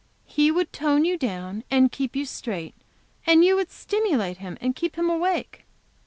He 0.25 0.49
would 0.49 0.73
tone 0.73 1.05
you 1.05 1.15
down 1.15 1.63
and 1.69 1.91
keep 1.91 2.15
you 2.15 2.25
straight, 2.25 2.73
and 3.27 3.45
you 3.45 3.55
would 3.55 3.69
stimulate 3.69 4.37
him 4.37 4.57
and 4.59 4.75
keep 4.75 4.95
him 4.95 5.11
awake." 5.11 5.63